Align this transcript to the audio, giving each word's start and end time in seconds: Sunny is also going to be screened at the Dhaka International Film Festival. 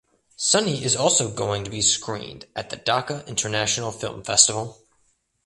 Sunny 0.35 0.83
is 0.83 0.95
also 0.95 1.29
going 1.31 1.63
to 1.63 1.69
be 1.69 1.79
screened 1.83 2.47
at 2.55 2.71
the 2.71 2.75
Dhaka 2.77 3.23
International 3.27 3.91
Film 3.91 4.23
Festival. 4.23 4.81